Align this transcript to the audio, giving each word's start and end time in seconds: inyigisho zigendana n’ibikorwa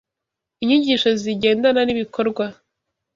inyigisho 0.63 1.09
zigendana 1.21 1.81
n’ibikorwa 1.83 2.45